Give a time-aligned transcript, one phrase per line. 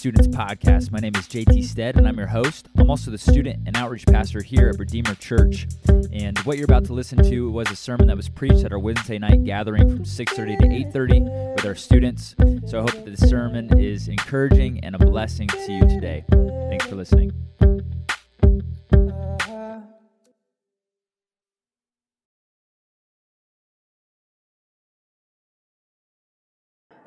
[0.00, 0.90] Students Podcast.
[0.90, 2.70] My name is JT Stead, and I'm your host.
[2.78, 5.66] I'm also the student and outreach pastor here at Redeemer Church.
[6.10, 8.78] And what you're about to listen to was a sermon that was preached at our
[8.78, 11.20] Wednesday night gathering from 6:30 to 8:30
[11.54, 12.34] with our students.
[12.64, 16.24] So I hope that the sermon is encouraging and a blessing to you today.
[16.70, 17.32] Thanks for listening.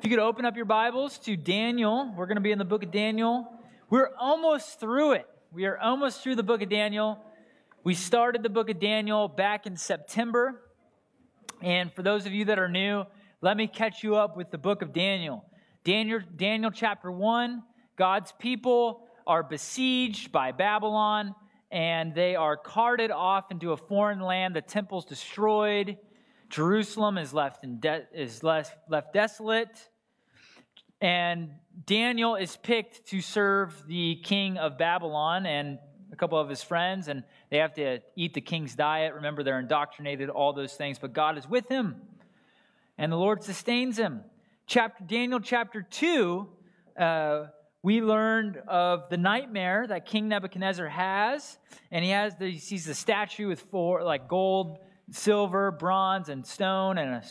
[0.04, 2.64] If you could open up your Bibles to Daniel, we're going to be in the
[2.66, 3.50] book of Daniel.
[3.88, 5.26] We're almost through it.
[5.50, 7.18] We are almost through the book of Daniel.
[7.84, 10.60] We started the book of Daniel back in September.
[11.62, 13.04] And for those of you that are new,
[13.40, 15.42] let me catch you up with the book of Daniel.
[15.84, 17.62] Daniel, Daniel chapter 1
[17.96, 21.34] God's people are besieged by Babylon
[21.70, 24.54] and they are carted off into a foreign land.
[24.54, 25.96] The temple's destroyed.
[26.50, 29.88] Jerusalem is left, in de- is left, left desolate.
[31.04, 31.50] And
[31.84, 35.78] Daniel is picked to serve the king of Babylon and
[36.10, 39.12] a couple of his friends, and they have to eat the king's diet.
[39.12, 41.96] Remember, they're indoctrinated, all those things, but God is with him,
[42.96, 44.22] and the Lord sustains him.
[44.66, 46.48] Chapter, Daniel chapter 2,
[46.98, 47.44] uh,
[47.82, 51.58] we learned of the nightmare that King Nebuchadnezzar has,
[51.90, 54.78] and he has the, he sees the statue with four like gold,
[55.10, 57.22] silver, bronze, and stone, and a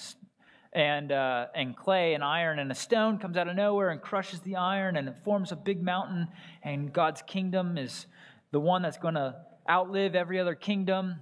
[0.74, 4.40] and, uh, and clay and iron, and a stone comes out of nowhere and crushes
[4.42, 6.28] the iron, and it forms a big mountain.
[6.64, 8.08] And God's kingdom is
[8.52, 9.36] the one that's going to
[9.70, 11.18] outlive every other kingdom.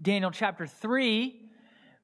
[0.00, 1.40] Daniel chapter 3,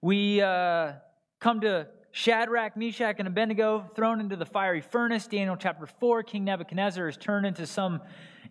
[0.00, 0.92] we uh,
[1.40, 5.26] come to Shadrach, Meshach, and Abednego thrown into the fiery furnace.
[5.26, 8.00] Daniel chapter 4, King Nebuchadnezzar is turned into some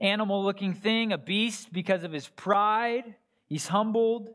[0.02, 3.16] animal looking thing, a beast, because of his pride.
[3.48, 4.30] He's humbled.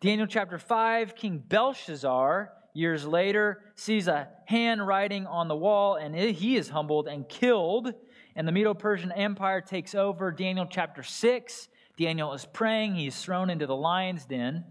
[0.00, 6.56] Daniel chapter 5, King Belshazzar years later, sees a handwriting on the wall, and he
[6.56, 7.92] is humbled and killed.
[8.34, 10.30] And the Medo Persian Empire takes over.
[10.30, 11.68] Daniel chapter 6,
[11.98, 12.94] Daniel is praying.
[12.94, 14.64] He's thrown into the lion's den,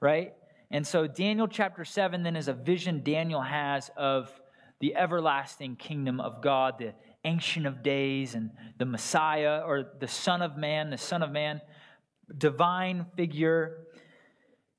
[0.00, 0.34] right?
[0.70, 4.30] And so, Daniel chapter 7 then is a vision Daniel has of
[4.80, 10.42] the everlasting kingdom of God, the Ancient of Days, and the Messiah, or the Son
[10.42, 11.60] of Man, the Son of Man,
[12.36, 13.85] divine figure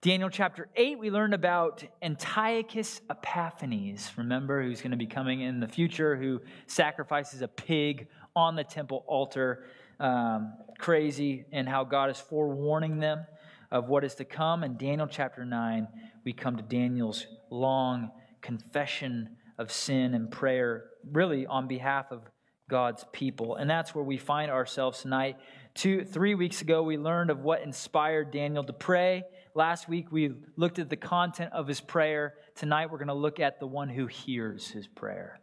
[0.03, 5.59] Daniel chapter 8, we learned about Antiochus Epiphanes, remember, who's going to be coming in
[5.59, 9.66] the future, who sacrifices a pig on the temple altar.
[10.00, 13.25] Um, crazy, and how God is forewarning them
[13.72, 14.63] of what is to come.
[14.63, 15.88] In Daniel chapter 9,
[16.24, 22.22] we come to Daniel's long confession of sin and prayer, really on behalf of
[22.69, 23.56] God's people.
[23.56, 25.38] And that's where we find ourselves tonight.
[25.74, 29.24] Two, three weeks ago, we learned of what inspired Daniel to pray.
[29.57, 32.35] Last week, we looked at the content of his prayer.
[32.53, 35.40] Tonight, we're going to look at the one who hears his prayer.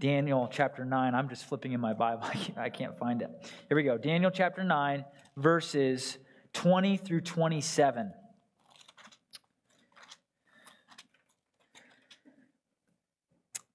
[0.00, 1.14] Daniel chapter 9.
[1.14, 2.24] I'm just flipping in my Bible.
[2.56, 3.30] I can't find it.
[3.68, 3.96] Here we go.
[3.96, 5.04] Daniel chapter 9,
[5.36, 6.18] verses
[6.54, 8.12] 20 through 27.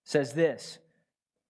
[0.03, 0.79] Says this.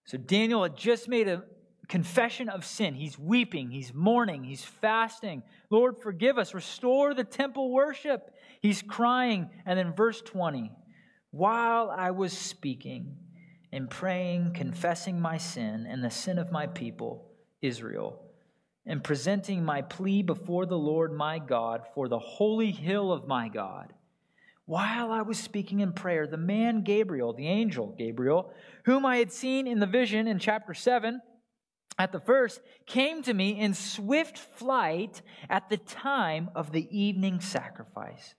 [0.04, 1.42] So Daniel had just made a
[1.90, 2.94] confession of sin.
[2.94, 5.42] He's weeping, he's mourning, he's fasting.
[5.68, 8.34] Lord, forgive us, restore the temple worship.
[8.62, 9.50] He's crying.
[9.66, 10.72] And then, verse 20
[11.32, 13.16] while I was speaking
[13.72, 17.30] and praying, confessing my sin and the sin of my people,
[17.62, 18.20] Israel,
[18.84, 23.48] and presenting my plea before the Lord my God for the holy hill of my
[23.48, 23.92] God.
[24.64, 28.52] While I was speaking in prayer, the man Gabriel, the angel Gabriel,
[28.84, 31.20] whom I had seen in the vision in chapter 7,
[32.00, 37.40] at the first came to me in swift flight at the time of the evening
[37.40, 38.34] sacrifice.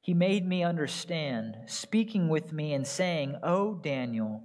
[0.00, 4.42] He made me understand, speaking with me and saying, O Daniel,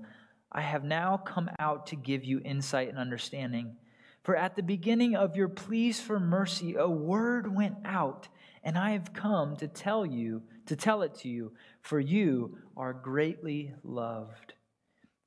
[0.51, 3.77] I have now come out to give you insight and understanding.
[4.21, 8.27] For at the beginning of your pleas for mercy, a word went out,
[8.63, 12.93] and I have come to tell you, to tell it to you, for you are
[12.93, 14.53] greatly loved.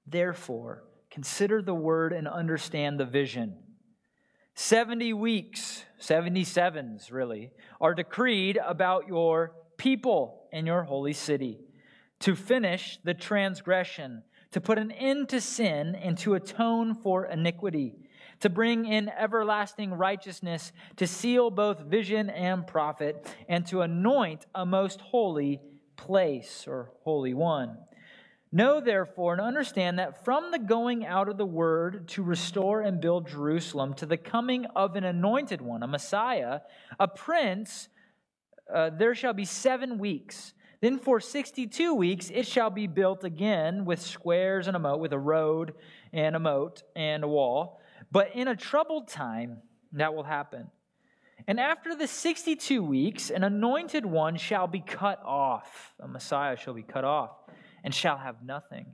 [0.06, 3.58] Therefore, Consider the word and understand the vision.
[4.54, 7.50] 70 weeks, 77s really,
[7.82, 11.60] are decreed about your people and your holy city
[12.20, 14.22] to finish the transgression,
[14.52, 17.94] to put an end to sin, and to atone for iniquity,
[18.40, 24.64] to bring in everlasting righteousness, to seal both vision and prophet, and to anoint a
[24.64, 25.60] most holy
[25.94, 27.76] place or holy one
[28.54, 33.00] Know therefore and understand that from the going out of the word to restore and
[33.00, 36.60] build Jerusalem to the coming of an anointed one, a Messiah,
[37.00, 37.88] a prince,
[38.72, 40.52] uh, there shall be seven weeks.
[40.82, 45.14] Then for 62 weeks it shall be built again with squares and a moat, with
[45.14, 45.72] a road
[46.12, 47.80] and a moat and a wall.
[48.10, 49.62] But in a troubled time
[49.92, 50.70] that will happen.
[51.48, 55.94] And after the 62 weeks, an anointed one shall be cut off.
[56.00, 57.30] A Messiah shall be cut off
[57.84, 58.86] and shall have nothing.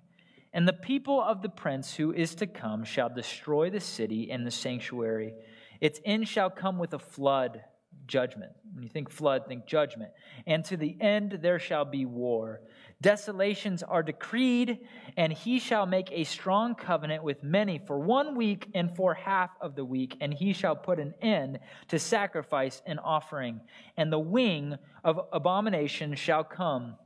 [0.53, 4.47] And the people of the prince who is to come shall destroy the city and
[4.47, 5.35] the sanctuary.
[5.81, 7.63] Its end shall come with a flood,
[8.07, 8.53] judgment.
[8.73, 10.11] When you think flood, think judgment.
[10.47, 12.63] And to the end there shall be war.
[13.01, 14.81] Desolations are decreed,
[15.17, 19.51] and he shall make a strong covenant with many for one week and for half
[19.61, 23.61] of the week, and he shall put an end to sacrifice and offering.
[23.97, 26.97] And the wing of abomination shall come,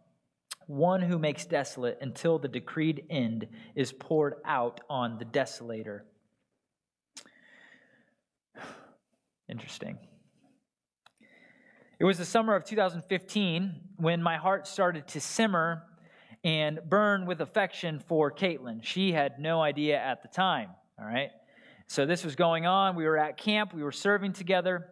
[0.66, 6.00] one who makes desolate, until the decreed end is poured out on the desolator.
[9.48, 9.98] Interesting.
[11.98, 15.84] It was the summer of 2015 when my heart started to simmer
[16.42, 18.82] and burn with affection for Caitlin.
[18.82, 21.30] She had no idea at the time, all right?
[21.86, 22.96] So this was going on.
[22.96, 24.88] We were at camp, we were serving together.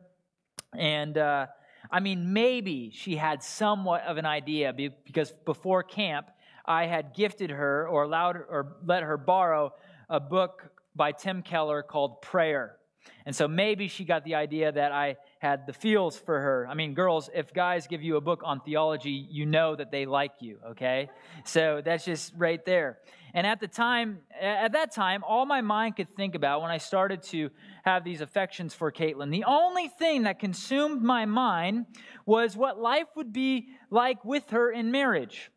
[0.76, 1.46] And uh,
[1.91, 6.31] I mean, maybe she had somewhat of an idea because before camp,
[6.65, 9.73] I had gifted her or allowed or let her borrow
[10.09, 12.77] a book by Tim Keller called Prayer.
[13.25, 16.66] And so maybe she got the idea that I had the feels for her.
[16.69, 20.04] I mean, girls, if guys give you a book on theology, you know that they
[20.04, 21.08] like you, okay?
[21.44, 22.98] So that's just right there.
[23.32, 26.76] And at the time, at that time, all my mind could think about when I
[26.76, 27.48] started to
[27.84, 31.87] have these affections for Caitlin, the only thing that consumed my mind
[32.26, 35.50] was what life would be like with her in marriage.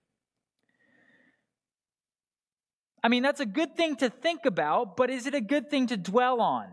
[3.03, 5.88] I mean, that's a good thing to think about, but is it a good thing
[5.88, 6.68] to dwell on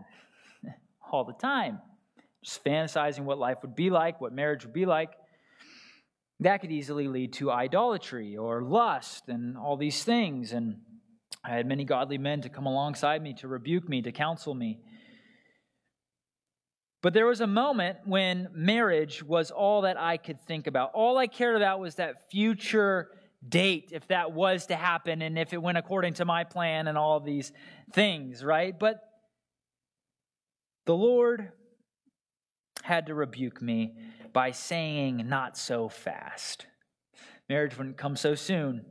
[1.11, 1.79] all the time?
[2.43, 5.11] Just fantasizing what life would be like, what marriage would be like,
[6.39, 10.53] that could easily lead to idolatry or lust and all these things.
[10.53, 10.77] And
[11.43, 14.79] I had many godly men to come alongside me, to rebuke me, to counsel me.
[17.03, 20.91] But there was a moment when marriage was all that I could think about.
[20.93, 23.09] All I cared about was that future
[23.47, 26.97] date, if that was to happen, and if it went according to my plan and
[26.97, 27.51] all these
[27.91, 28.77] things, right?
[28.77, 29.01] But
[30.85, 31.51] the Lord
[32.91, 33.93] had to rebuke me
[34.33, 36.65] by saying, Not so fast.
[37.47, 38.85] Marriage wouldn't come so soon.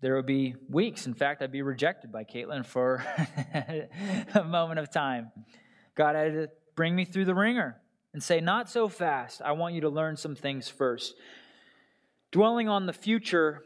[0.00, 1.06] There would be weeks.
[1.06, 3.04] In fact, I'd be rejected by Caitlin for
[4.34, 5.32] a moment of time.
[5.96, 7.80] God had to bring me through the wringer
[8.12, 9.42] and say, Not so fast.
[9.42, 11.14] I want you to learn some things first.
[12.30, 13.62] Dwelling on the future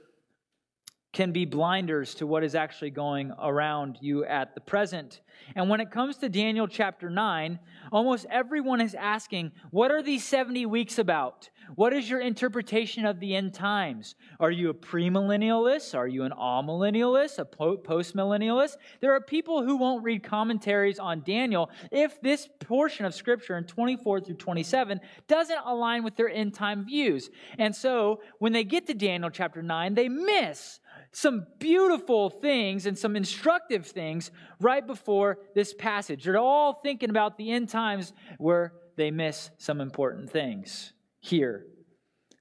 [1.14, 5.20] can be blinders to what is actually going around you at the present.
[5.55, 7.58] And when it comes to Daniel chapter 9,
[7.93, 11.49] almost everyone is asking, What are these 70 weeks about?
[11.76, 14.16] What is your interpretation of the end times?
[14.40, 15.96] Are you a premillennialist?
[15.96, 17.38] Are you an amillennialist?
[17.38, 18.76] A postmillennialist?
[19.00, 23.64] There are people who won't read commentaries on Daniel if this portion of scripture in
[23.64, 27.31] 24 through 27 doesn't align with their end time views.
[27.56, 30.81] And so when they get to Daniel chapter 9, they miss
[31.14, 36.25] some beautiful things and some instructive things right before this passage.
[36.25, 41.66] They're all thinking about the end times where they miss some important things here.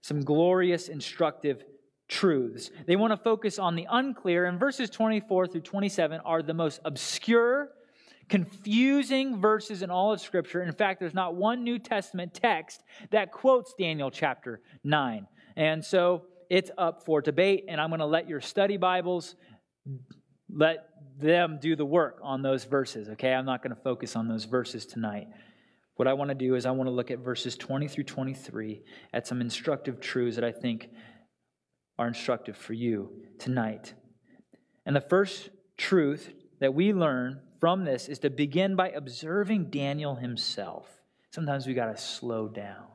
[0.02, 1.64] Some glorious, instructive
[2.10, 2.72] truths.
[2.88, 6.80] They want to focus on the unclear, and verses 24 through 27 are the most
[6.84, 7.70] obscure,
[8.28, 10.64] confusing verses in all of Scripture.
[10.64, 15.28] In fact, there's not one New Testament text that quotes Daniel chapter 9.
[15.56, 19.34] And so it's up for debate, and I'm going to let your study Bibles
[20.48, 20.88] let
[21.20, 23.34] them do the work on those verses, okay?
[23.34, 25.30] I'm not going to focus on those verses tonight.
[25.96, 28.84] What I want to do is I want to look at verses 20 through 23
[29.14, 30.92] at some instructive truths that I think
[31.98, 33.96] are instructive for you tonight.
[34.86, 40.14] And the first truth that we learn from this is to begin by observing Daniel
[40.14, 40.86] himself.
[41.32, 42.93] Sometimes we got to slow down.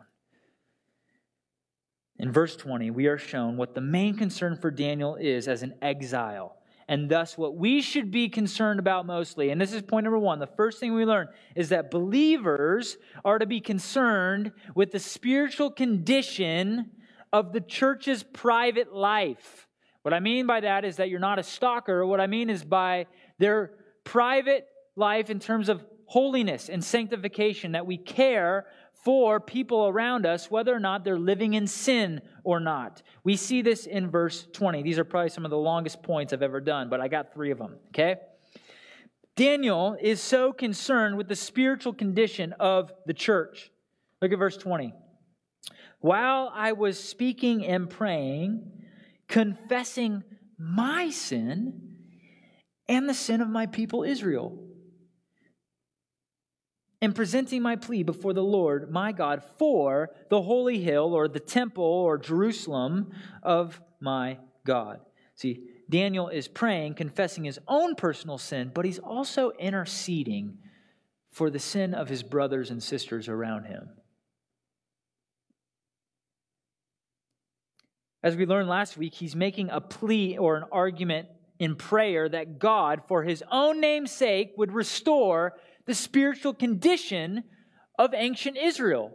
[2.19, 5.75] In verse 20, we are shown what the main concern for Daniel is as an
[5.81, 6.57] exile,
[6.89, 9.51] and thus what we should be concerned about mostly.
[9.51, 10.41] And this is point number one.
[10.41, 15.71] The first thing we learn is that believers are to be concerned with the spiritual
[15.71, 16.91] condition
[17.33, 19.69] of the church's private life.
[20.03, 22.05] What I mean by that is that you're not a stalker.
[22.05, 23.07] What I mean is by
[23.39, 23.73] their
[24.03, 28.67] private life in terms of holiness and sanctification, that we care
[29.05, 33.03] for people around us, whether or not they're living in sin or not.
[33.25, 34.83] We see this in verse 20.
[34.83, 37.51] These are probably some of the longest points I've ever done, but I got three
[37.51, 38.17] of them, okay?
[39.37, 43.71] Daniel is so concerned with the spiritual condition of the church.
[44.21, 44.93] Look at verse 20.
[46.01, 48.71] while I was speaking and praying,
[49.29, 50.23] confessing
[50.59, 51.97] my sin
[52.89, 54.59] and the sin of my people Israel,
[57.01, 61.41] and presenting my plea before the Lord my God for the holy hill or the
[61.41, 63.13] temple or Jerusalem
[63.43, 65.01] of my God.
[65.35, 70.59] See, Daniel is praying, confessing his own personal sin, but he's also interceding
[71.31, 73.89] for the sin of his brothers and sisters around him.
[78.23, 81.29] As we learned last week, he's making a plea or an argument
[81.61, 85.55] in prayer that God, for his own name's sake, would restore
[85.89, 87.43] the spiritual condition
[87.99, 89.11] of ancient Israel.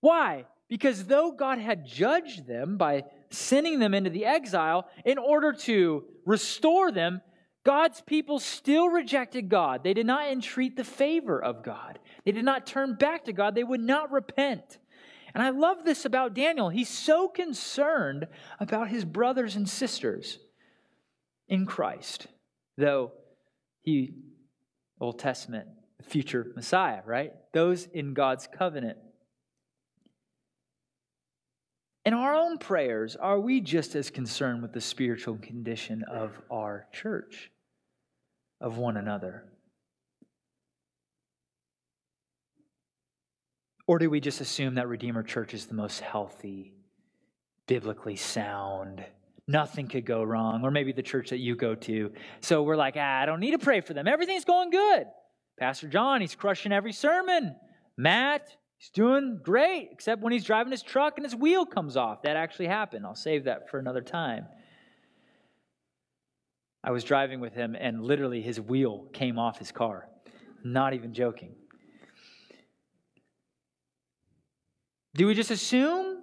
[0.00, 0.46] Why?
[0.70, 6.04] Because though God had judged them by sending them into the exile in order to
[6.24, 7.20] restore them,
[7.62, 9.84] God's people still rejected God.
[9.84, 11.98] They did not entreat the favor of God.
[12.24, 13.54] They did not turn back to God.
[13.54, 14.78] They would not repent.
[15.34, 16.70] And I love this about Daniel.
[16.70, 20.38] He's so concerned about his brothers and sisters
[21.48, 22.28] in Christ,
[22.78, 23.12] though
[23.82, 24.14] he,
[25.00, 25.66] Old Testament,
[26.02, 27.32] future Messiah, right?
[27.52, 28.98] Those in God's covenant.
[32.04, 36.86] In our own prayers, are we just as concerned with the spiritual condition of our
[36.92, 37.50] church,
[38.60, 39.44] of one another?
[43.86, 46.74] Or do we just assume that Redeemer Church is the most healthy,
[47.66, 49.04] biblically sound?
[49.50, 50.64] Nothing could go wrong.
[50.64, 52.12] Or maybe the church that you go to.
[52.40, 54.06] So we're like, ah, I don't need to pray for them.
[54.06, 55.06] Everything's going good.
[55.58, 57.56] Pastor John, he's crushing every sermon.
[57.96, 62.22] Matt, He's doing great, except when he's driving his truck and his wheel comes off.
[62.22, 63.04] That actually happened.
[63.04, 64.46] I'll save that for another time.
[66.82, 70.08] I was driving with him, and literally his wheel came off his car.
[70.64, 71.56] Not even joking.
[75.12, 76.22] Do we just assume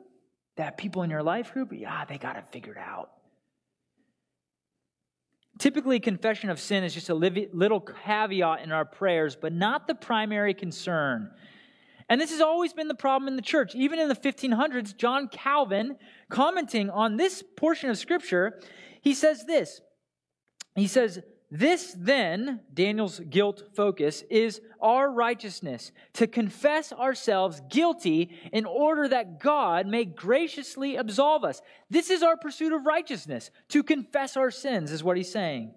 [0.56, 3.12] that people in your life group, yeah, they got it figured out?
[5.60, 9.96] Typically, confession of sin is just a little caveat in our prayers, but not the
[9.96, 11.32] primary concern.
[12.10, 13.76] And this has always been the problem in the church.
[13.76, 15.98] Even in the 1500s, John Calvin,
[16.30, 18.62] commenting on this portion of Scripture,
[19.02, 19.82] he says this.
[20.76, 28.66] He says, This then, Daniel's guilt focus, is our righteousness, to confess ourselves guilty in
[28.66, 31.62] order that God may graciously absolve us.
[31.90, 35.74] This is our pursuit of righteousness, to confess our sins, is what he's saying.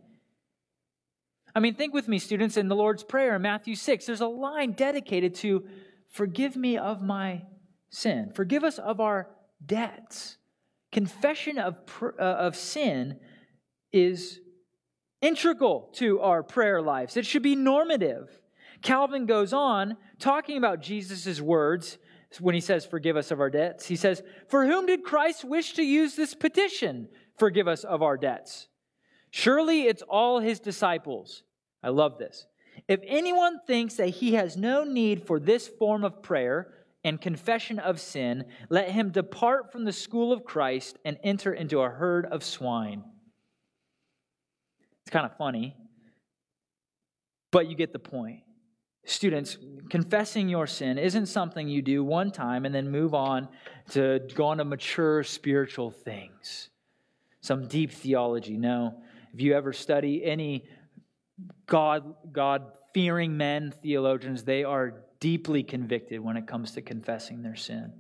[1.55, 4.27] I mean, think with me, students, in the Lord's Prayer in Matthew 6, there's a
[4.27, 5.65] line dedicated to
[6.11, 7.43] Forgive me of my
[7.89, 8.33] sin.
[8.35, 9.31] Forgive us of our
[9.65, 10.37] debts.
[10.91, 13.21] Confession of, uh, of sin
[13.93, 14.41] is
[15.23, 17.17] integral to our prayer lives.
[17.17, 18.31] It should be normative.
[18.83, 21.99] Calvin goes on talking about Jesus' words
[22.39, 23.87] when he says, Forgive us of our debts.
[23.87, 27.09] He says, For whom did Christ wish to use this petition?
[27.39, 28.69] Forgive us of our debts.
[29.31, 31.43] Surely it's all his disciples.
[31.83, 32.47] I love this.
[32.89, 36.73] If anyone thinks that he has no need for this form of prayer
[37.05, 41.81] and confession of sin, let him depart from the school of Christ and enter into
[41.81, 43.05] a herd of swine.
[45.11, 45.75] It's kind of funny,
[47.51, 48.43] but you get the point.
[49.05, 53.49] Students, confessing your sin isn't something you do one time and then move on
[53.89, 56.69] to go on to mature spiritual things,
[57.41, 58.57] some deep theology.
[58.57, 59.03] No.
[59.35, 60.69] If you ever study any
[61.67, 67.57] God, God fearing men, theologians, they are deeply convicted when it comes to confessing their
[67.57, 67.93] sin.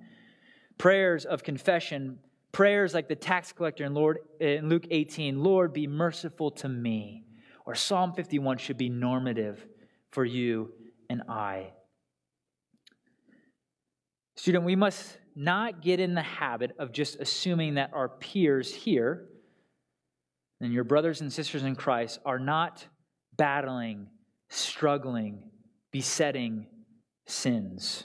[0.78, 2.20] Prayers of confession,
[2.52, 7.24] prayers like the tax collector in, Lord, in Luke 18, Lord, be merciful to me,
[7.66, 9.64] or Psalm 51 should be normative
[10.10, 10.72] for you
[11.08, 11.72] and I.
[14.36, 19.28] Student, we must not get in the habit of just assuming that our peers here
[20.60, 22.86] and your brothers and sisters in Christ are not
[23.36, 24.08] battling,
[24.48, 25.42] struggling,
[25.92, 26.66] besetting
[27.26, 28.04] sins,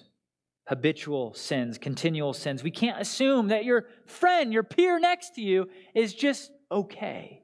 [0.67, 2.63] habitual sins, continual sins.
[2.63, 7.43] We can't assume that your friend, your peer next to you, is just okay.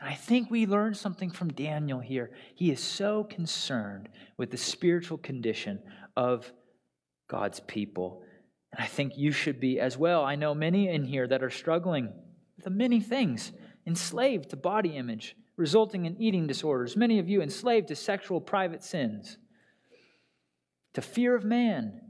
[0.00, 2.30] And I think we learn something from Daniel here.
[2.54, 5.80] He is so concerned with the spiritual condition
[6.16, 6.50] of
[7.28, 8.22] God's people.
[8.72, 10.24] And I think you should be as well.
[10.24, 12.12] I know many in here that are struggling
[12.56, 13.52] with many things,
[13.86, 18.82] enslaved to body image, resulting in eating disorders, many of you enslaved to sexual private
[18.82, 19.38] sins,
[20.94, 22.00] to fear of man,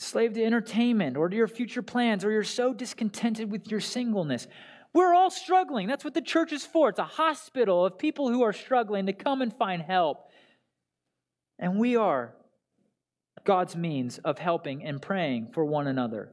[0.00, 4.46] enslaved to entertainment or to your future plans, or you're so discontented with your singleness.
[4.94, 5.86] We're all struggling.
[5.86, 6.88] That's what the church is for.
[6.88, 10.30] It's a hospital of people who are struggling to come and find help.
[11.58, 12.34] And we are
[13.44, 16.30] God's means of helping and praying for one another.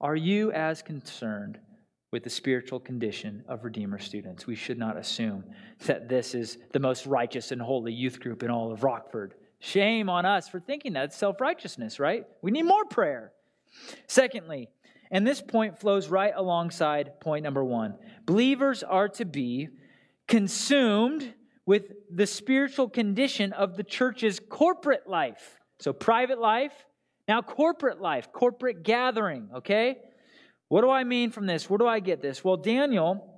[0.00, 1.58] Are you as concerned
[2.12, 4.46] with the spiritual condition of Redeemer students?
[4.46, 5.44] We should not assume
[5.84, 9.34] that this is the most righteous and holy youth group in all of Rockford.
[9.64, 12.26] Shame on us for thinking that self righteousness, right?
[12.42, 13.32] We need more prayer.
[14.06, 14.68] Secondly,
[15.10, 17.94] and this point flows right alongside point number one
[18.26, 19.68] believers are to be
[20.28, 21.32] consumed
[21.64, 25.58] with the spiritual condition of the church's corporate life.
[25.80, 26.74] So, private life,
[27.26, 29.96] now corporate life, corporate gathering, okay?
[30.68, 31.70] What do I mean from this?
[31.70, 32.44] Where do I get this?
[32.44, 33.34] Well, Daniel,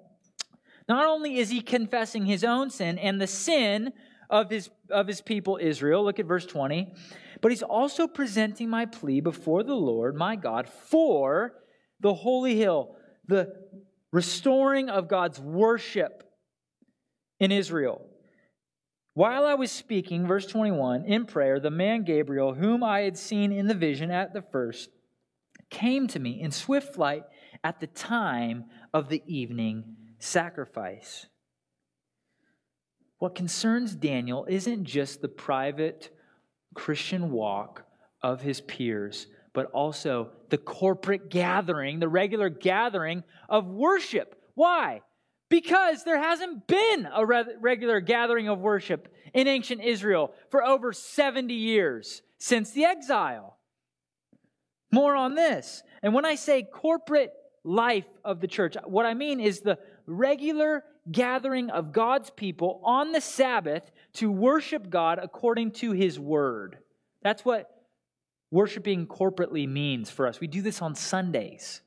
[0.88, 3.92] not only is he confessing his own sin and the sin
[4.30, 6.92] of his, of his people Israel, look at verse 20,
[7.40, 11.54] but he's also presenting my plea before the Lord, my God, for
[12.00, 13.52] the holy hill, the
[14.12, 16.22] restoring of God's worship
[17.38, 18.06] in Israel.
[19.14, 23.50] While I was speaking, verse 21, in prayer, the man Gabriel, whom I had seen
[23.50, 24.90] in the vision at the first,
[25.70, 27.22] came to me in swift flight
[27.64, 31.26] at the time of the evening sacrifice.
[33.18, 36.10] What concerns Daniel isn't just the private
[36.74, 37.84] Christian walk
[38.22, 44.40] of his peers, but also the corporate gathering, the regular gathering of worship.
[44.54, 45.00] Why?
[45.48, 51.54] Because there hasn't been a regular gathering of worship in ancient Israel for over 70
[51.54, 53.56] years since the exile.
[54.92, 55.82] More on this.
[56.02, 57.32] And when I say corporate
[57.64, 63.12] life of the church, what I mean is the regular gathering of God's people on
[63.12, 66.78] the Sabbath to worship God according to his word.
[67.22, 67.70] That's what
[68.50, 70.40] worshiping corporately means for us.
[70.40, 71.80] We do this on Sundays,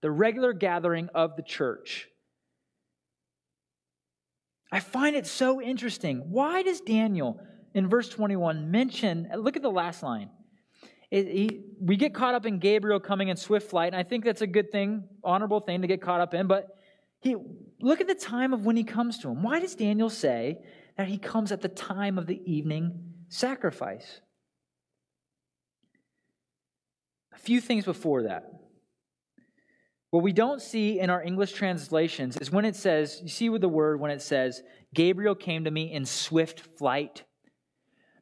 [0.00, 2.08] the regular gathering of the church.
[4.70, 6.30] I find it so interesting.
[6.30, 7.40] Why does Daniel
[7.74, 10.30] in verse 21 mention, look at the last line.
[11.10, 14.24] It, he, we get caught up in Gabriel coming in swift flight, and I think
[14.24, 16.46] that's a good thing, honorable thing to get caught up in.
[16.46, 16.76] But
[17.22, 17.36] he,
[17.80, 19.42] look at the time of when he comes to him.
[19.42, 20.58] Why does Daniel say
[20.96, 24.20] that he comes at the time of the evening sacrifice?
[27.32, 28.50] A few things before that.
[30.10, 33.62] What we don't see in our English translations is when it says, you see with
[33.62, 37.22] the word when it says, Gabriel came to me in swift flight.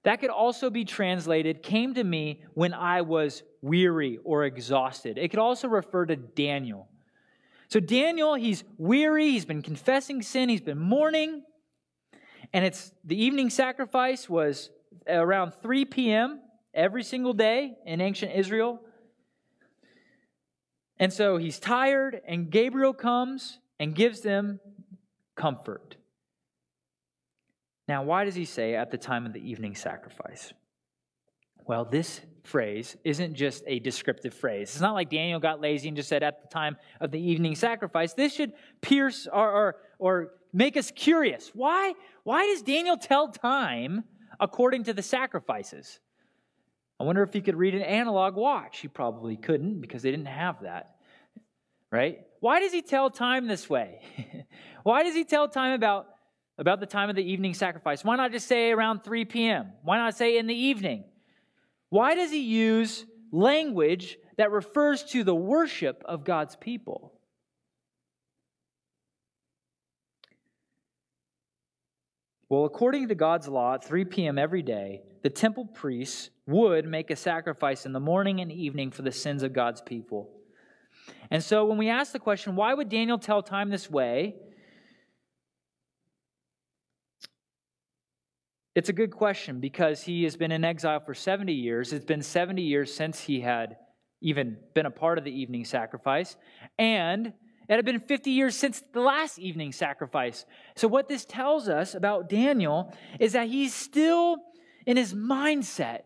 [0.05, 5.17] That could also be translated, came to me when I was weary or exhausted.
[5.19, 6.90] It could also refer to Daniel.
[7.71, 11.45] So, Daniel, he's weary, he's been confessing sin, he's been mourning,
[12.53, 14.71] and it's the evening sacrifice was
[15.07, 16.41] around 3 p.m.
[16.75, 18.81] every single day in ancient Israel.
[20.99, 24.59] And so he's tired, and Gabriel comes and gives them
[25.37, 25.97] comfort.
[27.87, 30.53] Now, why does he say at the time of the evening sacrifice?
[31.67, 34.71] Well, this phrase isn't just a descriptive phrase.
[34.71, 37.55] It's not like Daniel got lazy and just said at the time of the evening
[37.55, 38.13] sacrifice.
[38.13, 41.51] This should pierce or, or, or make us curious.
[41.55, 41.95] Why?
[42.25, 44.05] Why does Daniel tell time
[44.39, 46.01] according to the sacrifices?
[46.99, 48.81] I wonder if he could read an analog watch.
[48.81, 50.97] He probably couldn't because they didn't have that.
[51.91, 52.21] Right?
[52.41, 54.01] Why does he tell time this way?
[54.83, 56.07] Why does he tell time about,
[56.59, 58.05] about the time of the evening sacrifice?
[58.05, 59.73] Why not just say around 3 p.m.?
[59.83, 61.05] Why not say in the evening?
[61.91, 67.13] Why does he use language that refers to the worship of God's people?
[72.49, 74.39] Well, according to God's law, at 3 p.m.
[74.39, 79.03] every day, the temple priests would make a sacrifice in the morning and evening for
[79.03, 80.31] the sins of God's people.
[81.31, 84.35] And so when we ask the question, why would Daniel tell time this way?
[88.75, 91.93] It's a good question because he has been in exile for 70 years.
[91.93, 93.77] It's been 70 years since he had
[94.21, 96.37] even been a part of the evening sacrifice.
[96.79, 97.33] And
[97.69, 100.45] it had been 50 years since the last evening sacrifice.
[100.77, 104.37] So, what this tells us about Daniel is that he's still
[104.87, 106.03] in his mindset,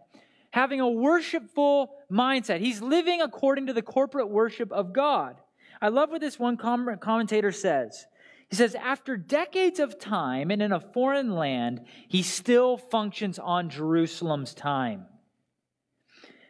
[0.50, 2.60] having a worshipful mindset.
[2.60, 5.36] He's living according to the corporate worship of God.
[5.82, 8.06] I love what this one commentator says.
[8.54, 13.68] He says, after decades of time and in a foreign land, he still functions on
[13.68, 15.06] Jerusalem's time.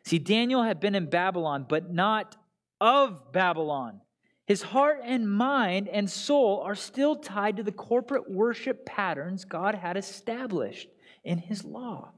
[0.02, 2.36] See, Daniel had been in Babylon, but not
[2.78, 4.02] of Babylon.
[4.44, 9.74] His heart and mind and soul are still tied to the corporate worship patterns God
[9.74, 10.90] had established
[11.24, 12.12] in his law.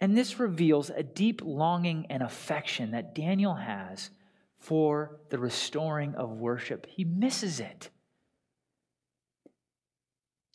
[0.00, 4.10] And this reveals a deep longing and affection that Daniel has
[4.58, 6.86] for the restoring of worship.
[6.86, 7.90] He misses it.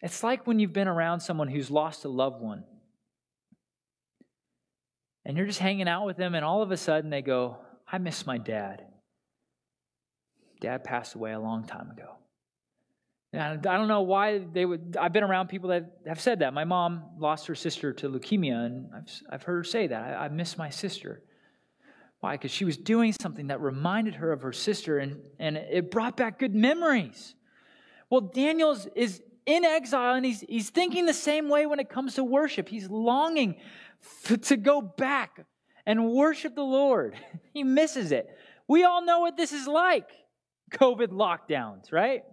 [0.01, 2.65] It's like when you've been around someone who's lost a loved one
[5.25, 7.57] and you're just hanging out with them, and all of a sudden they go,
[7.89, 8.83] I miss my dad.
[10.59, 12.09] Dad passed away a long time ago.
[13.31, 14.95] And I don't know why they would.
[14.99, 16.53] I've been around people that have said that.
[16.53, 20.01] My mom lost her sister to leukemia, and I've, I've heard her say that.
[20.01, 21.23] I, I miss my sister.
[22.23, 22.35] Why?
[22.35, 26.15] Because she was doing something that reminded her of her sister, and, and it brought
[26.15, 27.35] back good memories.
[28.09, 32.15] Well, Daniel is in exile, and he's, he's thinking the same way when it comes
[32.15, 32.69] to worship.
[32.69, 33.57] He's longing
[34.01, 35.45] f- to go back
[35.85, 37.17] and worship the Lord.
[37.53, 38.29] He misses it.
[38.69, 40.09] We all know what this is like
[40.71, 42.23] COVID lockdowns, right?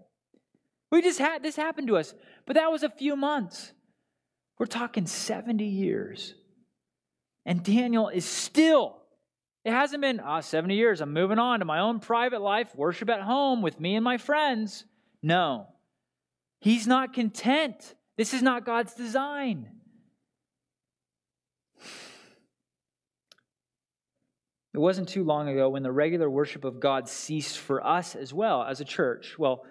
[0.92, 2.14] We just had this happened to us,
[2.46, 3.72] but that was a few months.
[4.56, 6.34] We're talking 70 years.
[7.44, 8.99] And Daniel is still,
[9.64, 11.00] it hasn't been oh, 70 years.
[11.00, 14.16] I'm moving on to my own private life, worship at home with me and my
[14.16, 14.84] friends.
[15.22, 15.66] No,
[16.60, 17.94] he's not content.
[18.16, 19.68] This is not God's design.
[24.72, 28.32] It wasn't too long ago when the regular worship of God ceased for us as
[28.32, 29.36] well as a church.
[29.38, 29.64] Well,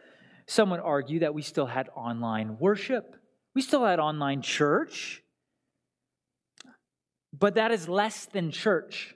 [0.46, 3.16] some would argue that we still had online worship,
[3.56, 5.24] we still had online church,
[7.32, 9.16] but that is less than church.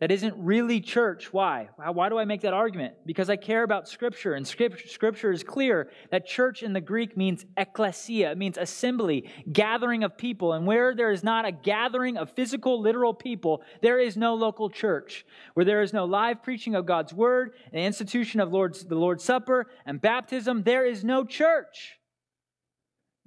[0.00, 1.30] That isn't really church.
[1.30, 1.68] Why?
[1.76, 2.94] Why do I make that argument?
[3.04, 7.44] Because I care about Scripture, and Scripture, is clear that church in the Greek means
[7.58, 8.30] ecclesia.
[8.30, 10.54] It means assembly, gathering of people.
[10.54, 14.70] And where there is not a gathering of physical, literal people, there is no local
[14.70, 15.26] church.
[15.52, 19.22] Where there is no live preaching of God's word, the institution of Lord's, the Lord's
[19.22, 21.98] Supper, and baptism, there is no church.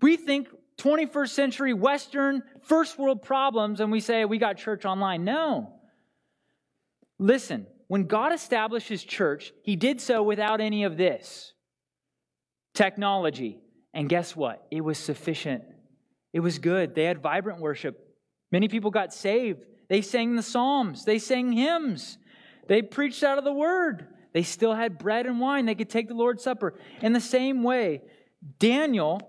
[0.01, 5.23] We think 21st century Western, first world problems, and we say we got church online.
[5.23, 5.79] No.
[7.19, 11.53] Listen, when God established his church, he did so without any of this
[12.73, 13.59] technology.
[13.93, 14.65] And guess what?
[14.71, 15.63] It was sufficient.
[16.33, 16.95] It was good.
[16.95, 17.99] They had vibrant worship.
[18.51, 19.65] Many people got saved.
[19.89, 22.17] They sang the Psalms, they sang hymns,
[22.67, 24.07] they preached out of the word.
[24.33, 25.65] They still had bread and wine.
[25.65, 26.73] They could take the Lord's Supper.
[27.01, 28.01] In the same way,
[28.57, 29.21] Daniel,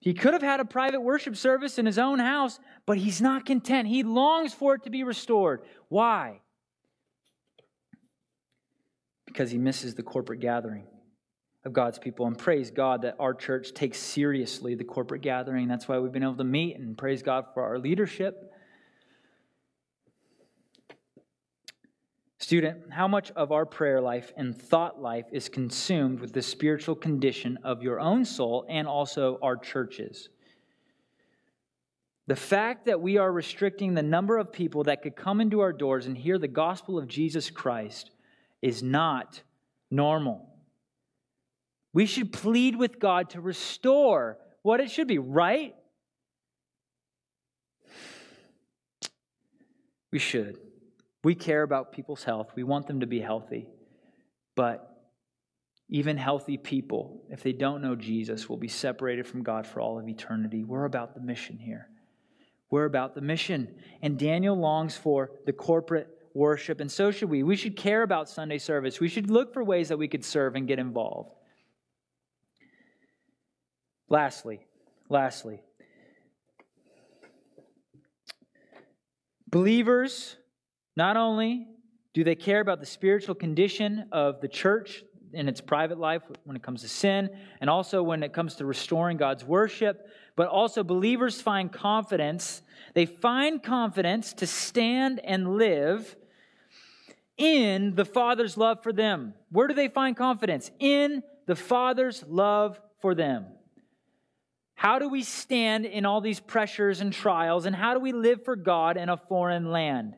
[0.00, 3.46] he could have had a private worship service in his own house, but he's not
[3.46, 3.88] content.
[3.88, 5.62] He longs for it to be restored.
[5.88, 6.40] Why?
[9.34, 10.84] Because he misses the corporate gathering
[11.64, 12.26] of God's people.
[12.26, 15.66] And praise God that our church takes seriously the corporate gathering.
[15.66, 18.52] That's why we've been able to meet and praise God for our leadership.
[22.38, 26.94] Student, how much of our prayer life and thought life is consumed with the spiritual
[26.94, 30.28] condition of your own soul and also our churches?
[32.28, 35.72] The fact that we are restricting the number of people that could come into our
[35.72, 38.12] doors and hear the gospel of Jesus Christ
[38.64, 39.42] is not
[39.90, 40.48] normal.
[41.92, 45.74] We should plead with God to restore what it should be, right?
[50.10, 50.56] We should.
[51.22, 52.52] We care about people's health.
[52.56, 53.68] We want them to be healthy.
[54.56, 54.90] But
[55.90, 59.98] even healthy people, if they don't know Jesus, will be separated from God for all
[59.98, 60.64] of eternity.
[60.64, 61.88] We're about the mission here.
[62.70, 63.74] We're about the mission.
[64.00, 67.42] And Daniel longs for the corporate worship, and so should we.
[67.42, 69.00] We should care about Sunday service.
[69.00, 71.32] We should look for ways that we could serve and get involved.
[74.08, 74.60] Lastly,
[75.08, 75.62] lastly,
[79.48, 80.36] believers
[80.96, 81.68] not only
[82.12, 86.56] do they care about the spiritual condition of the church in its private life when
[86.56, 87.28] it comes to sin,
[87.60, 92.62] and also when it comes to restoring God's worship, but also believers find confidence.
[92.94, 96.14] They find confidence to stand and live
[97.36, 99.34] in the Father's love for them.
[99.50, 100.70] Where do they find confidence?
[100.78, 103.46] In the Father's love for them.
[104.74, 108.44] How do we stand in all these pressures and trials, and how do we live
[108.44, 110.16] for God in a foreign land?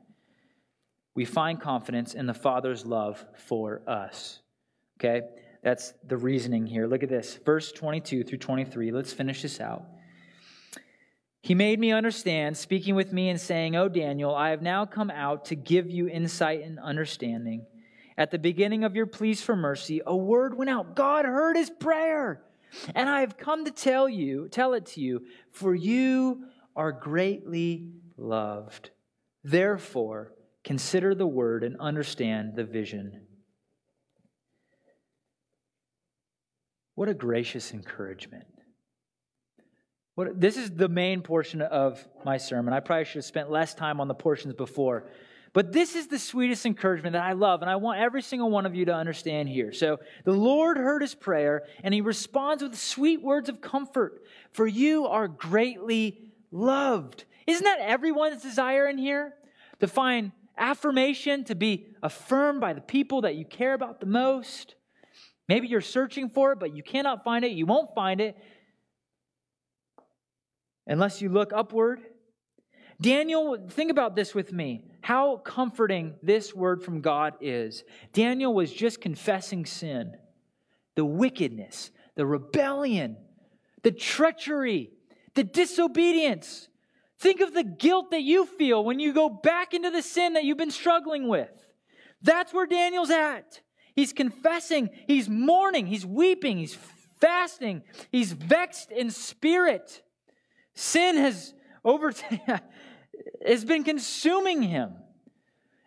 [1.15, 4.41] We find confidence in the Father's love for us.
[4.99, 5.23] Okay?
[5.63, 6.87] That's the reasoning here.
[6.87, 7.39] Look at this.
[7.45, 8.93] Verse 22 through 23.
[8.93, 9.85] Let's finish this out.
[11.47, 15.13] He made me understand, speaking with me and saying, O Daniel, I have now come
[15.13, 17.67] out to give you insight and understanding.
[18.19, 20.97] At the beginning of your pleas for mercy, a word went out.
[20.97, 22.43] God heard his prayer.
[22.97, 27.93] And I have come to tell you, tell it to you, for you are greatly
[28.17, 28.91] loved.
[29.45, 30.33] Therefore,
[30.65, 33.25] consider the word and understand the vision.
[36.97, 38.47] What a gracious encouragement.
[40.17, 42.73] What, this is the main portion of my sermon.
[42.73, 45.05] I probably should have spent less time on the portions before.
[45.53, 48.65] But this is the sweetest encouragement that I love, and I want every single one
[48.65, 49.73] of you to understand here.
[49.73, 54.23] So the Lord heard his prayer, and he responds with sweet words of comfort.
[54.53, 57.27] For you are greatly loved.
[57.47, 59.35] Isn't that everyone's desire in here?
[59.81, 64.77] To find affirmation, to be affirmed by the people that you care about the most.
[65.47, 67.53] Maybe you're searching for it, but you cannot find it.
[67.53, 68.37] You won't find it
[70.87, 72.01] unless you look upward.
[73.01, 74.85] Daniel, think about this with me.
[75.03, 77.85] How comforting this word from God is.
[78.13, 80.17] Daniel was just confessing sin,
[80.95, 83.17] the wickedness, the rebellion,
[83.83, 84.91] the treachery,
[85.35, 86.69] the disobedience.
[87.19, 90.45] Think of the guilt that you feel when you go back into the sin that
[90.45, 91.51] you've been struggling with.
[92.23, 93.61] That's where Daniel's at.
[93.95, 96.77] He's confessing, he's mourning, he's weeping, he's
[97.21, 100.03] fasting, he's vexed in spirit.
[100.77, 102.13] Sin has over
[103.47, 104.93] has been consuming him.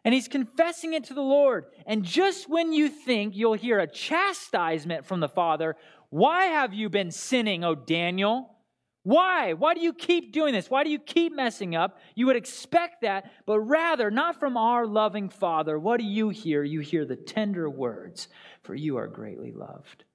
[0.03, 1.65] And he's confessing it to the Lord.
[1.85, 5.75] And just when you think you'll hear a chastisement from the Father,
[6.09, 8.55] why have you been sinning, O Daniel?
[9.03, 9.53] Why?
[9.53, 10.69] Why do you keep doing this?
[10.69, 11.99] Why do you keep messing up?
[12.15, 15.77] You would expect that, but rather, not from our loving Father.
[15.77, 16.63] What do you hear?
[16.63, 18.27] You hear the tender words,
[18.63, 20.05] for you are greatly loved.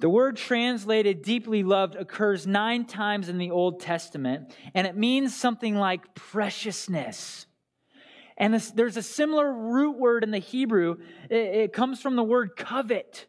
[0.00, 5.34] The word translated deeply loved occurs nine times in the Old Testament, and it means
[5.34, 7.46] something like preciousness.
[8.36, 10.98] And this, there's a similar root word in the Hebrew.
[11.28, 13.26] It, it comes from the word covet.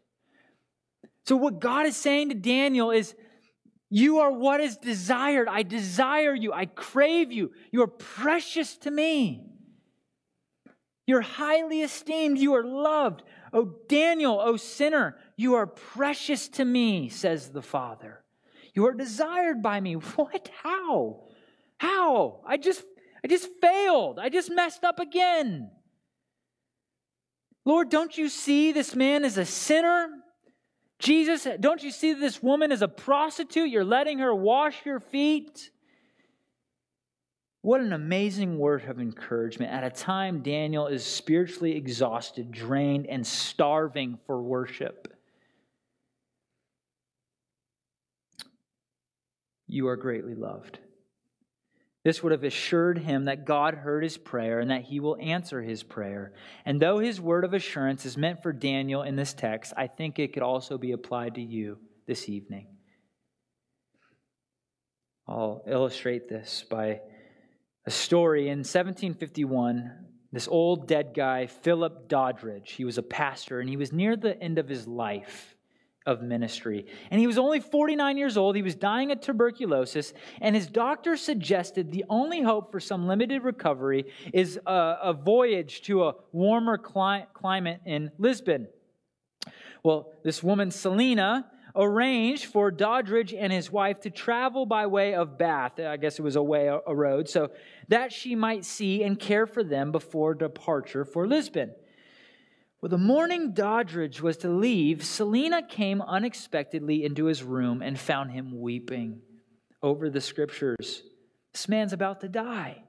[1.26, 3.16] So, what God is saying to Daniel is,
[3.90, 5.48] You are what is desired.
[5.48, 6.54] I desire you.
[6.54, 7.52] I crave you.
[7.72, 9.44] You are precious to me.
[11.08, 12.38] You're highly esteemed.
[12.38, 13.24] You are loved.
[13.52, 18.26] Oh, Daniel, oh, sinner, you are precious to me, says the Father.
[18.74, 19.94] You are desired by me.
[20.18, 20.50] What?
[20.62, 21.22] How?
[21.78, 22.42] How?
[22.46, 22.84] I just
[23.24, 24.20] I just failed.
[24.20, 25.72] I just messed up again.
[27.64, 30.10] Lord, don't you see this man is a sinner?
[31.00, 33.70] Jesus, don't you see this woman is a prostitute?
[33.70, 35.72] You're letting her wash your feet.
[37.62, 43.26] What an amazing word of encouragement at a time Daniel is spiritually exhausted, drained, and
[43.26, 45.16] starving for worship.
[49.70, 50.80] You are greatly loved.
[52.04, 55.62] This would have assured him that God heard his prayer and that he will answer
[55.62, 56.34] his prayer.
[56.66, 60.18] And though his word of assurance is meant for Daniel in this text, I think
[60.18, 61.78] it could also be applied to you
[62.08, 62.68] this evening.
[65.28, 67.02] I'll illustrate this by
[67.86, 68.44] a story.
[68.44, 69.92] In 1751,
[70.32, 74.42] this old dead guy, Philip Doddridge, he was a pastor and he was near the
[74.42, 75.56] end of his life
[76.10, 76.88] of ministry.
[77.12, 78.56] And he was only 49 years old.
[78.56, 80.12] He was dying of tuberculosis.
[80.42, 85.84] And his doctor suggested the only hope for some limited recovery is a, a voyage
[85.84, 88.68] to a warmer cli- climate in Lisbon.
[89.84, 91.46] Well, this woman, Selina,
[91.76, 95.80] arranged for Doddridge and his wife to travel by way of Bath.
[95.80, 97.52] I guess it was a way, a road, so
[97.88, 101.72] that she might see and care for them before departure for Lisbon.
[102.82, 108.32] Well, the morning Doddridge was to leave, Selina came unexpectedly into his room and found
[108.32, 109.22] him weeping
[109.84, 111.04] over the scriptures.
[111.54, 112.84] This man's about to die.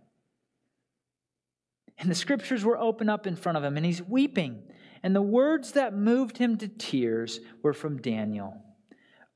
[1.98, 4.62] And the scriptures were open up in front of him, and he's weeping.
[5.02, 8.62] And the words that moved him to tears were from Daniel.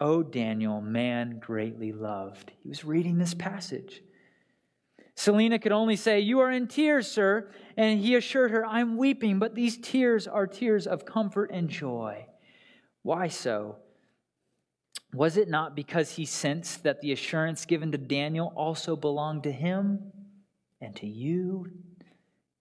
[0.01, 2.53] O Daniel, man greatly loved.
[2.63, 4.03] He was reading this passage.
[5.15, 7.51] Selina could only say, You are in tears, sir.
[7.77, 12.27] And he assured her, I'm weeping, but these tears are tears of comfort and joy.
[13.03, 13.77] Why so?
[15.13, 19.53] Was it not because he sensed that the assurance given to Daniel also belonged to
[19.53, 20.13] him
[20.81, 21.71] and to you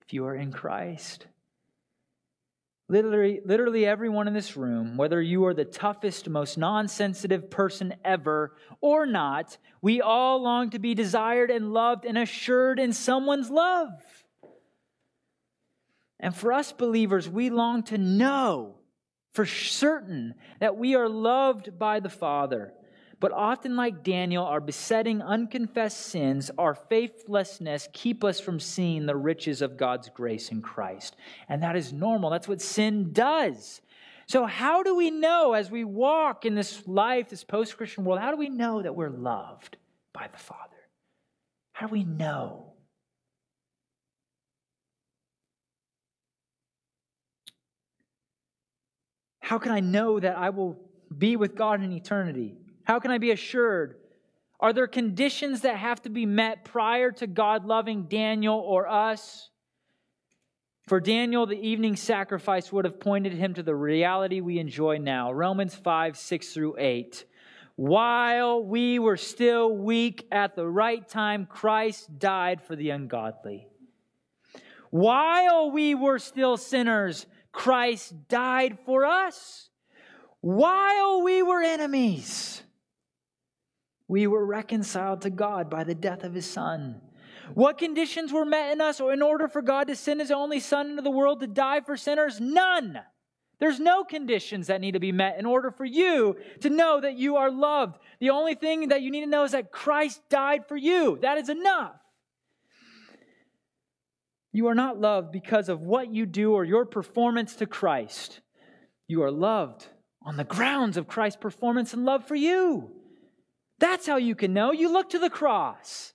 [0.05, 1.25] if you are in Christ?
[2.89, 7.95] Literally, literally everyone in this room, whether you are the toughest, most non sensitive person
[8.03, 13.49] ever or not, we all long to be desired and loved and assured in someone's
[13.49, 13.89] love.
[16.19, 18.75] And for us believers, we long to know
[19.33, 22.73] for certain that we are loved by the Father.
[23.23, 29.15] But often, like Daniel, our besetting, unconfessed sins, our faithlessness keep us from seeing the
[29.15, 31.15] riches of God's grace in Christ.
[31.47, 32.29] And that is normal.
[32.31, 33.79] That's what sin does.
[34.27, 38.19] So, how do we know as we walk in this life, this post Christian world,
[38.19, 39.77] how do we know that we're loved
[40.11, 40.59] by the Father?
[41.71, 42.73] How do we know?
[49.39, 50.77] How can I know that I will
[51.17, 52.57] be with God in eternity?
[52.83, 53.95] How can I be assured?
[54.59, 59.49] Are there conditions that have to be met prior to God loving Daniel or us?
[60.87, 65.31] For Daniel, the evening sacrifice would have pointed him to the reality we enjoy now.
[65.31, 67.25] Romans 5, 6 through 8.
[67.75, 73.67] While we were still weak at the right time, Christ died for the ungodly.
[74.91, 79.69] While we were still sinners, Christ died for us.
[80.41, 82.62] While we were enemies,
[84.13, 87.01] we were reconciled to God by the death of his Son.
[87.55, 90.91] What conditions were met in us in order for God to send his only Son
[90.91, 92.39] into the world to die for sinners?
[92.39, 92.99] None.
[93.59, 97.17] There's no conditions that need to be met in order for you to know that
[97.17, 97.97] you are loved.
[98.19, 101.17] The only thing that you need to know is that Christ died for you.
[101.23, 101.95] That is enough.
[104.51, 108.41] You are not loved because of what you do or your performance to Christ.
[109.07, 109.87] You are loved
[110.21, 112.91] on the grounds of Christ's performance and love for you.
[113.79, 114.71] That's how you can know.
[114.71, 116.13] You look to the cross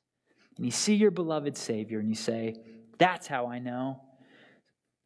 [0.57, 2.57] and you see your beloved Savior and you say,
[2.99, 4.01] That's how I know.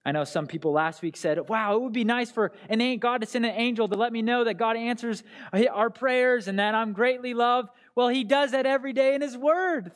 [0.05, 3.21] I know some people last week said, Wow, it would be nice for an God
[3.21, 5.23] to send an angel to let me know that God answers
[5.71, 7.69] our prayers and that I'm greatly loved.
[7.95, 9.93] Well, He does that every day in His Word.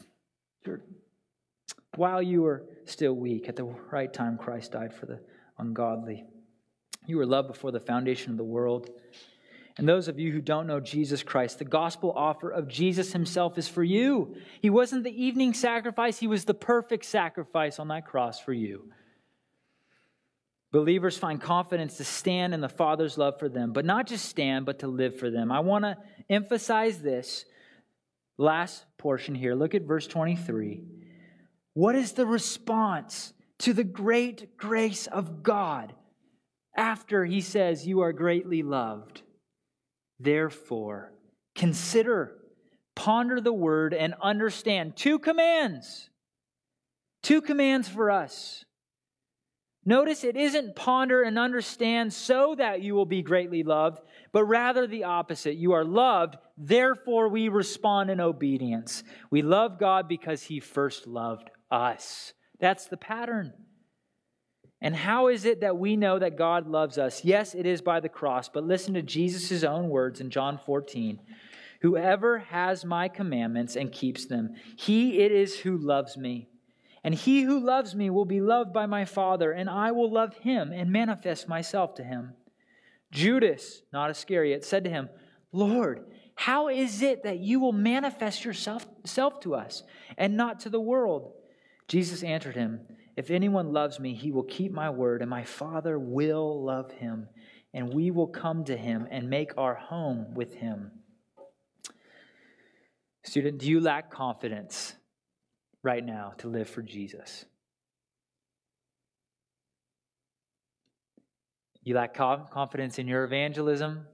[1.97, 3.49] While you were still weak.
[3.49, 5.21] At the right time, Christ died for the
[5.59, 6.25] ungodly.
[7.07, 8.91] You were loved before the foundation of the world.
[9.79, 13.59] And those of you who don't know Jesus Christ, the gospel offer of Jesus himself
[13.59, 14.37] is for you.
[14.63, 18.91] He wasn't the evening sacrifice, he was the perfect sacrifice on that cross for you.
[20.73, 24.67] Believers find confidence to stand in the Father's love for them, but not just stand,
[24.67, 25.53] but to live for them.
[25.53, 25.97] I want to
[26.29, 27.45] emphasize this
[28.37, 29.55] last portion here.
[29.55, 30.83] Look at verse 23.
[31.75, 35.95] What is the response to the great grace of God
[36.77, 39.23] after he says, You are greatly loved?
[40.19, 41.13] Therefore,
[41.55, 42.37] consider,
[42.95, 46.11] ponder the word, and understand two commands.
[47.23, 48.65] Two commands for us.
[49.85, 54.01] Notice it isn't ponder and understand so that you will be greatly loved,
[54.33, 55.55] but rather the opposite.
[55.55, 59.05] You are loved, therefore we respond in obedience.
[59.31, 62.33] We love God because he first loved us.
[62.59, 63.53] That's the pattern.
[64.87, 67.25] And how is it that we know that God loves us?
[67.25, 71.19] Yes, it is by the cross, but listen to Jesus' own words in John 14.
[71.81, 76.47] Whoever has my commandments and keeps them, he it is who loves me.
[77.03, 80.37] And he who loves me will be loved by my Father, and I will love
[80.37, 82.35] him and manifest myself to him.
[83.11, 85.09] Judas, not Iscariot, said to him,
[85.51, 86.05] Lord,
[86.37, 89.83] how is it that you will manifest yourself self to us
[90.17, 91.33] and not to the world?
[91.89, 92.83] Jesus answered him,
[93.17, 97.29] If anyone loves me, he will keep my word, and my Father will love him,
[97.73, 100.93] and we will come to him and make our home with him.
[103.25, 104.95] Student, do you lack confidence
[105.83, 107.47] right now to live for Jesus?
[111.83, 114.07] You lack confidence in your evangelism?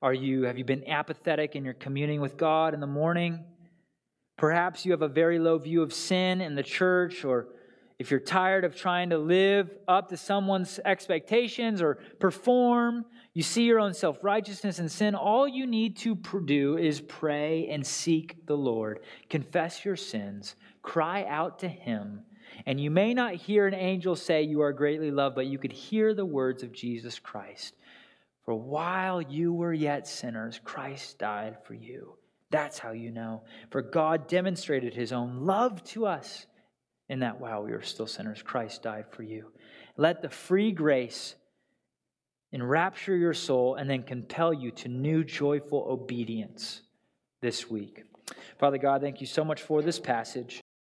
[0.00, 3.44] Are you have you been apathetic in your communing with God in the morning?
[4.40, 7.48] Perhaps you have a very low view of sin in the church, or
[7.98, 13.64] if you're tired of trying to live up to someone's expectations or perform, you see
[13.64, 16.14] your own self righteousness and sin, all you need to
[16.46, 19.00] do is pray and seek the Lord.
[19.28, 22.22] Confess your sins, cry out to Him.
[22.64, 25.72] And you may not hear an angel say you are greatly loved, but you could
[25.72, 27.74] hear the words of Jesus Christ.
[28.46, 32.14] For while you were yet sinners, Christ died for you.
[32.50, 33.42] That's how you know.
[33.70, 36.46] For God demonstrated his own love to us
[37.08, 39.52] in that while we were still sinners, Christ died for you.
[39.96, 41.34] Let the free grace
[42.52, 46.82] enrapture your soul and then compel you to new joyful obedience
[47.40, 48.04] this week.
[48.58, 50.60] Father God, thank you so much for this passage.